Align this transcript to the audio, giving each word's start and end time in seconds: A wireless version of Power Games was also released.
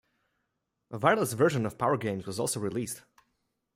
A 0.89 0.97
wireless 0.97 1.33
version 1.33 1.63
of 1.63 1.77
Power 1.77 1.95
Games 1.95 2.25
was 2.25 2.39
also 2.39 2.59
released. 2.59 3.03